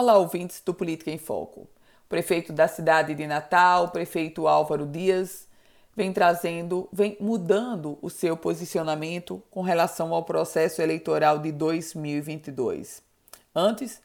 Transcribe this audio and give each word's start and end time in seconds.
Olá, 0.00 0.16
ouvintes 0.16 0.62
do 0.64 0.72
Política 0.72 1.10
em 1.10 1.18
Foco. 1.18 1.62
O 1.62 2.08
prefeito 2.08 2.52
da 2.52 2.68
cidade 2.68 3.16
de 3.16 3.26
Natal, 3.26 3.86
o 3.86 3.90
prefeito 3.90 4.46
Álvaro 4.46 4.86
Dias, 4.86 5.48
vem 5.96 6.12
trazendo, 6.12 6.88
vem 6.92 7.16
mudando 7.18 7.98
o 8.00 8.08
seu 8.08 8.36
posicionamento 8.36 9.42
com 9.50 9.60
relação 9.60 10.14
ao 10.14 10.22
processo 10.22 10.80
eleitoral 10.80 11.40
de 11.40 11.50
2022. 11.50 13.02
Antes, 13.52 14.00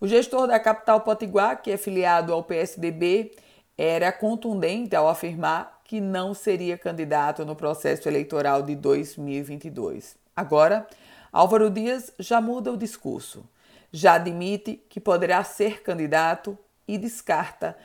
o 0.00 0.08
gestor 0.08 0.48
da 0.48 0.58
capital 0.58 1.02
Potiguar, 1.02 1.62
que 1.62 1.70
é 1.70 1.76
filiado 1.76 2.32
ao 2.32 2.42
PSDB, 2.42 3.30
era 3.78 4.10
contundente 4.10 4.96
ao 4.96 5.08
afirmar 5.08 5.80
que 5.84 6.00
não 6.00 6.34
seria 6.34 6.76
candidato 6.76 7.44
no 7.44 7.54
processo 7.54 8.08
eleitoral 8.08 8.62
de 8.62 8.74
2022. 8.74 10.16
Agora, 10.34 10.88
Álvaro 11.32 11.70
Dias 11.70 12.12
já 12.18 12.40
muda 12.40 12.72
o 12.72 12.76
discurso 12.76 13.44
já 13.92 14.14
admite 14.14 14.74
que 14.88 15.00
poderá 15.00 15.42
ser 15.44 15.82
candidato 15.82 16.56
e 16.86 16.98
descarta 16.98 17.76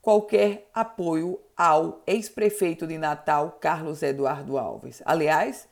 qualquer 0.00 0.68
apoio 0.72 1.38
ao 1.56 2.02
ex-prefeito 2.06 2.86
de 2.86 2.96
Natal, 2.96 3.58
Carlos 3.60 4.02
Eduardo 4.02 4.56
Alves. 4.56 5.02
Aliás, 5.04 5.68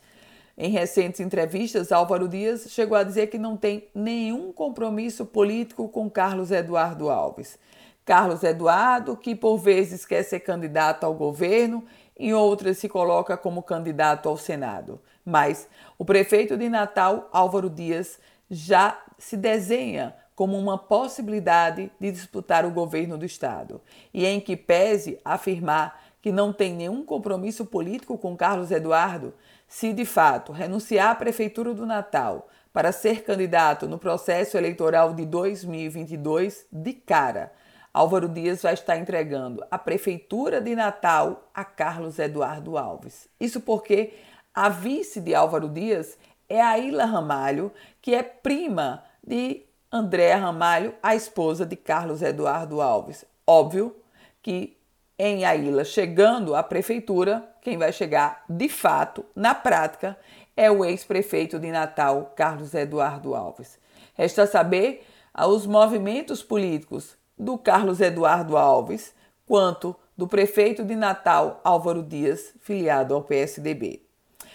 em 0.57 0.71
recentes 0.71 1.21
entrevistas, 1.21 1.93
Álvaro 1.93 2.29
Dias 2.29 2.67
chegou 2.69 2.97
a 2.97 3.05
dizer 3.05 3.29
que 3.29 3.39
não 3.39 3.57
tem 3.57 3.89
nenhum 3.95 4.53
compromisso 4.53 5.25
político 5.25 5.89
com 5.89 6.11
Carlos 6.11 6.51
Eduardo 6.51 7.09
Alves. 7.09 7.59
Carlos 8.05 8.43
Eduardo, 8.43 9.17
que 9.17 9.35
por 9.35 9.59
vezes 9.59 10.05
quer 10.05 10.23
ser 10.25 10.41
candidato 10.41 11.05
ao 11.05 11.15
governo, 11.15 11.85
em 12.19 12.35
outras 12.35 12.79
se 12.79 12.89
coloca 12.89 13.37
como 13.37 13.63
candidato 13.63 14.29
ao 14.29 14.37
Senado. 14.37 15.01
Mas 15.25 15.69
o 15.97 16.05
prefeito 16.05 16.57
de 16.57 16.69
Natal, 16.69 17.29
Álvaro 17.33 17.71
Dias, 17.71 18.19
já 18.51 18.99
se 19.19 19.37
desenha 19.37 20.15
como 20.35 20.57
uma 20.57 20.79
possibilidade 20.79 21.91
de 21.99 22.13
disputar 22.13 22.65
o 22.65 22.71
governo 22.71 23.19
do 23.19 23.25
Estado, 23.25 23.81
e 24.15 24.25
em 24.25 24.41
que 24.41 24.57
pese 24.57 25.19
afirmar 25.25 26.01
que 26.23 26.31
não 26.31 26.53
tem 26.53 26.75
nenhum 26.75 27.05
compromisso 27.05 27.67
político 27.67 28.17
com 28.17 28.37
Carlos 28.37 28.71
Eduardo, 28.71 29.35
se 29.67 29.93
de 29.93 30.05
fato 30.05 30.53
renunciar 30.53 31.11
à 31.11 31.15
Prefeitura 31.15 31.75
do 31.75 31.85
Natal 31.85 32.49
para 32.73 32.93
ser 32.93 33.25
candidato 33.25 33.89
no 33.89 33.99
processo 33.99 34.57
eleitoral 34.57 35.13
de 35.13 35.27
2022, 35.27 36.67
de 36.71 36.93
cara, 36.93 37.53
Álvaro 37.93 38.29
Dias 38.29 38.63
vai 38.63 38.75
estar 38.75 38.97
entregando 38.97 39.65
a 39.71 39.77
Prefeitura 39.77 40.61
de 40.61 40.77
Natal 40.77 41.51
a 41.53 41.65
Carlos 41.65 42.19
Eduardo 42.19 42.79
Alves. 42.79 43.29
Isso 43.41 43.61
porque 43.61 44.15
a 44.55 44.69
vice 44.69 45.21
de 45.21 45.35
Álvaro 45.35 45.69
Dias 45.69 46.17
é 46.49 46.63
a 46.63 46.79
Ilha 46.79 47.05
Ramalho, 47.05 47.73
que 48.01 48.15
é 48.15 48.23
prima 48.23 49.03
de 49.29 49.67
Andréa 49.93 50.39
Ramalho, 50.39 50.95
a 51.03 51.15
esposa 51.15 51.67
de 51.67 51.77
Carlos 51.77 52.23
Eduardo 52.23 52.81
Alves. 52.81 53.27
Óbvio 53.47 53.95
que 54.43 54.79
em 55.19 55.45
Aila, 55.45 55.85
chegando 55.85 56.55
à 56.55 56.63
prefeitura, 56.63 57.47
quem 57.61 57.77
vai 57.77 57.93
chegar 57.93 58.43
de 58.49 58.71
fato, 58.71 59.27
na 59.37 59.55
prática, 59.55 60.19
é 60.57 60.71
o 60.71 60.83
ex-prefeito 60.83 61.59
de 61.59 61.71
Natal, 61.71 62.33
Carlos 62.35 62.73
Eduardo 62.73 63.35
Alves. 63.35 63.79
Resta 64.15 64.47
saber 64.47 65.07
os 65.47 65.67
movimentos 65.67 66.43
políticos 66.43 67.15
do 67.37 67.59
Carlos 67.59 68.01
Eduardo 68.01 68.57
Alves 68.57 69.15
quanto 69.47 69.95
do 70.17 70.27
prefeito 70.27 70.83
de 70.83 70.97
Natal, 70.97 71.61
Álvaro 71.63 72.03
Dias, 72.03 72.55
filiado 72.61 73.15
ao 73.15 73.23
PSDB. 73.23 74.03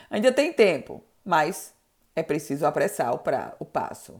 Ainda 0.09 0.31
tem 0.31 0.51
tempo, 0.51 1.03
mas 1.23 1.75
é 2.15 2.23
preciso 2.23 2.65
apressar 2.65 3.13
o, 3.13 3.19
pra, 3.19 3.53
o 3.59 3.65
passo. 3.65 4.19